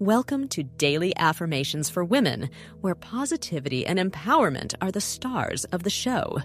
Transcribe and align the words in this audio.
Welcome 0.00 0.46
to 0.50 0.62
Daily 0.62 1.12
Affirmations 1.16 1.90
for 1.90 2.04
Women, 2.04 2.50
where 2.82 2.94
positivity 2.94 3.84
and 3.84 3.98
empowerment 3.98 4.74
are 4.80 4.92
the 4.92 5.00
stars 5.00 5.64
of 5.64 5.82
the 5.82 5.90
show. 5.90 6.38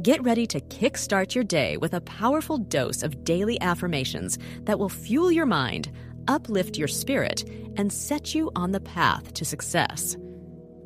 Get 0.00 0.22
ready 0.22 0.46
to 0.46 0.60
kickstart 0.60 1.34
your 1.34 1.42
day 1.42 1.76
with 1.76 1.92
a 1.94 2.00
powerful 2.02 2.56
dose 2.56 3.02
of 3.02 3.24
daily 3.24 3.60
affirmations 3.60 4.38
that 4.62 4.78
will 4.78 4.88
fuel 4.88 5.32
your 5.32 5.44
mind, 5.44 5.90
uplift 6.28 6.78
your 6.78 6.86
spirit, 6.86 7.42
and 7.76 7.92
set 7.92 8.32
you 8.32 8.52
on 8.54 8.70
the 8.70 8.78
path 8.78 9.34
to 9.34 9.44
success. 9.44 10.16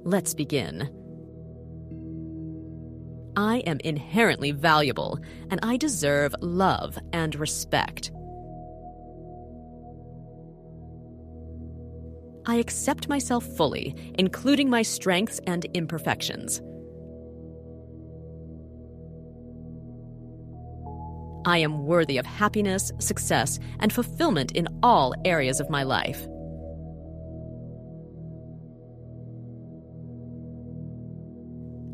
Let's 0.03 0.33
begin. 0.33 0.89
I 3.37 3.59
am 3.67 3.81
inherently 3.85 4.53
valuable, 4.53 5.19
and 5.51 5.61
I 5.63 5.77
deserve 5.77 6.35
love 6.41 6.99
and 7.13 7.35
respect. 7.35 8.13
I 12.49 12.57
accept 12.57 13.11
myself 13.11 13.45
fully, 13.45 13.95
including 14.19 14.71
my 14.71 14.81
strengths 14.81 15.39
and 15.47 15.67
imperfections. 15.75 16.63
I 21.45 21.59
am 21.59 21.85
worthy 21.85 22.17
of 22.17 22.25
happiness, 22.25 22.91
success, 22.99 23.59
and 23.81 23.93
fulfillment 23.93 24.53
in 24.53 24.67
all 24.83 25.15
areas 25.27 25.61
of 25.61 25.69
my 25.69 25.83
life. 25.83 26.27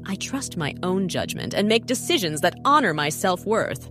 I 0.07 0.15
trust 0.17 0.57
my 0.57 0.75
own 0.85 1.09
judgment 1.09 1.55
and 1.55 1.69
make 1.69 1.87
decisions 1.87 2.43
that 2.43 2.55
honor 2.65 2.95
my 2.95 3.09
self 3.09 3.45
worth. 3.45 3.91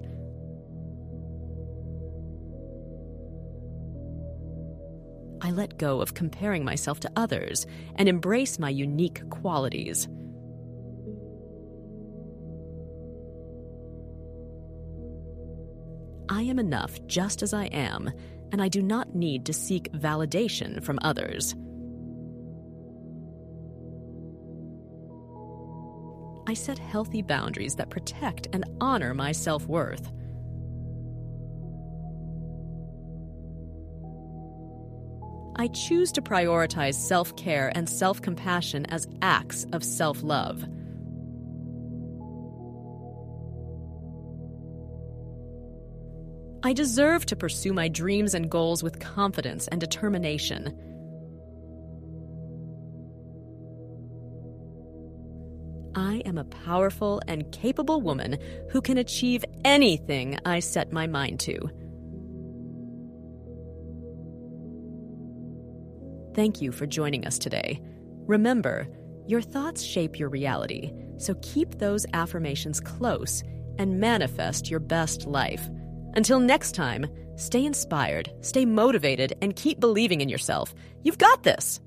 I 5.45 5.51
let 5.51 5.77
go 5.77 5.99
of 5.99 6.13
comparing 6.13 6.63
myself 6.63 7.01
to 7.01 7.11
others 7.17 7.67
and 7.95 8.07
embrace 8.07 8.57
my 8.57 8.69
unique 8.69 9.29
qualities. 9.29 10.07
I 16.29 16.43
am 16.43 16.59
enough 16.59 16.97
just 17.07 17.43
as 17.43 17.53
I 17.53 17.65
am, 17.65 18.09
and 18.53 18.61
I 18.61 18.69
do 18.69 18.81
not 18.81 19.13
need 19.15 19.45
to 19.47 19.53
seek 19.53 19.91
validation 19.91 20.81
from 20.81 20.97
others. 21.01 21.53
I 26.47 26.53
set 26.53 26.79
healthy 26.79 27.21
boundaries 27.21 27.75
that 27.75 27.89
protect 27.89 28.47
and 28.53 28.63
honor 28.79 29.13
my 29.13 29.33
self 29.33 29.67
worth. 29.67 30.09
I 35.63 35.67
choose 35.67 36.11
to 36.11 36.21
prioritize 36.21 36.95
self 36.95 37.33
care 37.37 37.71
and 37.73 37.87
self 37.87 38.21
compassion 38.21 38.85
as 38.87 39.07
acts 39.21 39.65
of 39.71 39.81
self 39.81 40.21
love. 40.21 40.61
I 46.63 46.73
deserve 46.73 47.25
to 47.27 47.37
pursue 47.37 47.71
my 47.71 47.87
dreams 47.87 48.33
and 48.33 48.51
goals 48.51 48.83
with 48.83 48.99
confidence 48.99 49.69
and 49.69 49.79
determination. 49.79 50.77
I 55.95 56.23
am 56.25 56.37
a 56.37 56.43
powerful 56.43 57.21
and 57.29 57.49
capable 57.53 58.01
woman 58.01 58.37
who 58.69 58.81
can 58.81 58.97
achieve 58.97 59.45
anything 59.63 60.37
I 60.45 60.59
set 60.59 60.91
my 60.91 61.07
mind 61.07 61.39
to. 61.41 61.69
Thank 66.35 66.61
you 66.61 66.71
for 66.71 66.87
joining 66.87 67.27
us 67.27 67.37
today. 67.37 67.79
Remember, 68.25 68.87
your 69.27 69.41
thoughts 69.41 69.83
shape 69.83 70.17
your 70.17 70.29
reality, 70.29 70.91
so 71.17 71.35
keep 71.43 71.77
those 71.77 72.07
affirmations 72.13 72.79
close 72.79 73.43
and 73.77 73.99
manifest 73.99 74.69
your 74.69 74.79
best 74.79 75.27
life. 75.27 75.69
Until 76.15 76.39
next 76.39 76.73
time, 76.73 77.05
stay 77.35 77.65
inspired, 77.65 78.31
stay 78.41 78.65
motivated, 78.65 79.33
and 79.41 79.55
keep 79.55 79.79
believing 79.79 80.21
in 80.21 80.29
yourself. 80.29 80.73
You've 81.03 81.19
got 81.19 81.43
this! 81.43 81.79